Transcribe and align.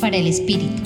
Para 0.00 0.16
el 0.16 0.26
Espíritu. 0.26 0.82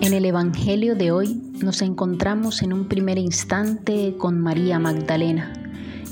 En 0.00 0.14
el 0.14 0.24
Evangelio 0.24 0.94
de 0.94 1.12
hoy 1.12 1.42
nos 1.60 1.82
encontramos 1.82 2.62
en 2.62 2.72
un 2.72 2.88
primer 2.88 3.18
instante 3.18 4.14
con 4.16 4.40
María 4.40 4.78
Magdalena. 4.78 5.52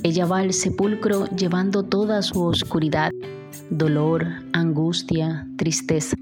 Ella 0.03 0.27
va 0.27 0.41
al 0.41 0.53
sepulcro 0.53 1.25
llevando 1.29 1.85
toda 1.85 2.21
su 2.21 2.43
oscuridad, 2.43 3.13
dolor, 3.71 4.27
angustia, 4.53 5.49
tristeza. 5.57 6.19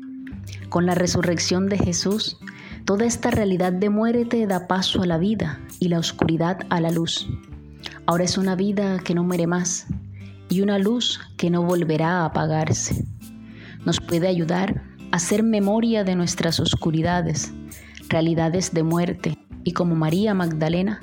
Con 0.69 0.87
la 0.87 0.95
resurrección 0.95 1.69
de 1.69 1.79
Jesús, 1.79 2.39
toda 2.85 3.05
esta 3.05 3.33
realidad 3.33 3.73
de 3.73 3.91
muerte 3.91 4.47
da 4.47 4.69
paso 4.69 5.03
a 5.03 5.07
la 5.07 5.19
vida 5.19 5.59
y 5.81 5.89
la 5.89 5.99
oscuridad 5.99 6.59
a 6.71 6.81
la 6.81 6.93
luz. 6.93 7.29
Ahora 8.07 8.23
es 8.23 8.39
una 8.39 8.55
vida 8.55 9.01
que 9.01 9.17
no 9.17 9.25
muere 9.25 9.49
más 9.49 9.89
y 10.49 10.61
una 10.61 10.79
luz 10.79 11.21
que 11.37 11.51
no 11.51 11.65
volverá 11.65 12.21
a 12.21 12.27
apagarse. 12.27 13.08
Nos 13.85 14.01
puede 14.01 14.29
ayudar 14.29 14.83
a 15.13 15.17
hacer 15.17 15.43
memoria 15.43 16.05
de 16.05 16.15
nuestras 16.15 16.61
oscuridades, 16.61 17.53
realidades 18.09 18.73
de 18.75 18.83
muerte 18.83 19.39
y 19.65 19.73
como 19.73 19.95
María 19.95 20.35
Magdalena, 20.35 21.01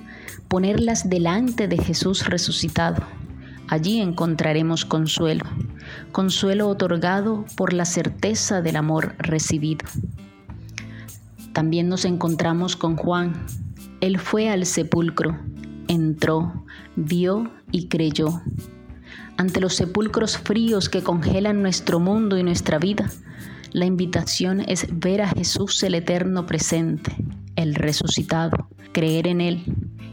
ponerlas 0.48 1.09
delante 1.09 1.67
de 1.67 1.77
Jesús 1.77 2.25
resucitado. 2.25 3.03
Allí 3.67 3.99
encontraremos 3.99 4.85
consuelo, 4.85 5.45
consuelo 6.11 6.67
otorgado 6.70 7.45
por 7.57 7.73
la 7.73 7.85
certeza 7.85 8.61
del 8.61 8.76
amor 8.76 9.15
recibido. 9.17 9.85
También 11.53 11.89
nos 11.89 12.05
encontramos 12.05 12.76
con 12.76 12.95
Juan. 12.95 13.45
Él 14.01 14.20
fue 14.20 14.49
al 14.49 14.65
sepulcro, 14.65 15.39
entró, 15.87 16.65
vio 16.95 17.49
y 17.71 17.87
creyó. 17.87 18.41
Ante 19.38 19.59
los 19.59 19.75
sepulcros 19.75 20.38
fríos 20.38 20.88
que 20.88 21.03
congelan 21.03 21.62
nuestro 21.62 21.99
mundo 21.99 22.38
y 22.38 22.43
nuestra 22.43 22.80
vida, 22.80 23.12
la 23.73 23.85
invitación 23.85 24.62
es 24.62 24.87
ver 24.90 25.21
a 25.21 25.27
Jesús 25.27 25.84
el 25.84 25.96
eterno 25.96 26.46
presente, 26.46 27.15
el 27.57 27.76
resucitado, 27.76 28.70
creer 28.93 29.27
en 29.27 29.41
Él 29.41 29.63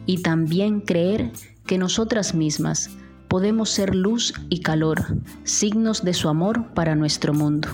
y 0.06 0.22
también 0.22 0.80
creer 0.80 1.30
que 1.66 1.78
nosotras 1.78 2.34
mismas 2.34 2.90
podemos 3.28 3.70
ser 3.70 3.94
luz 3.94 4.34
y 4.48 4.60
calor, 4.60 5.16
signos 5.44 6.04
de 6.04 6.14
su 6.14 6.28
amor 6.28 6.74
para 6.74 6.96
nuestro 6.96 7.32
mundo. 7.32 7.68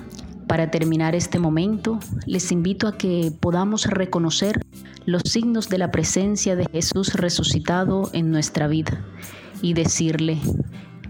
Para 0.47 0.70
terminar 0.70 1.14
este 1.14 1.39
momento, 1.39 1.98
les 2.27 2.53
invito 2.53 2.86
a 2.86 2.97
que 2.97 3.33
podamos 3.41 3.86
reconocer 3.86 4.61
los 5.06 5.23
signos 5.25 5.70
de 5.70 5.78
la 5.78 5.91
presencia 5.91 6.55
de 6.55 6.67
Jesús 6.70 7.14
resucitado 7.14 8.11
en 8.12 8.30
nuestra 8.30 8.69
vida 8.69 9.05
y 9.62 9.73
decirle, 9.73 10.39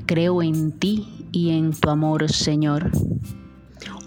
creo 0.09 0.43
en 0.43 0.73
ti 0.73 1.07
y 1.33 1.51
en 1.51 1.73
tu 1.73 1.91
amor, 1.91 2.33
Señor. 2.33 2.91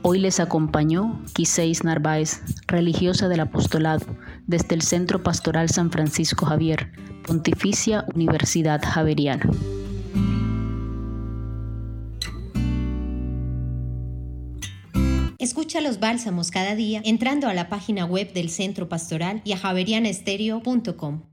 Hoy 0.02 0.20
les 0.20 0.40
acompañó 0.40 1.22
Quiseis 1.34 1.84
Narváez, 1.84 2.42
religiosa 2.66 3.30
del 3.30 3.42
apostolado, 3.42 4.06
desde 4.48 4.74
el 4.74 4.82
Centro 4.82 5.22
Pastoral 5.22 5.70
San 5.70 5.92
Francisco 5.92 6.48
Javier, 6.48 6.92
Pontificia 7.26 8.04
Universidad 8.16 8.82
Javeriana. 8.84 9.48
Escucha 15.38 15.82
los 15.82 16.00
bálsamos 16.00 16.50
cada 16.50 16.76
día 16.76 17.02
entrando 17.06 17.48
a 17.48 17.54
la 17.54 17.70
página 17.70 18.06
web 18.06 18.34
del 18.34 18.50
Centro 18.50 18.90
Pastoral 18.90 19.42
y 19.44 19.52
a 19.54 19.58
javerianestereo.com. 19.58 21.31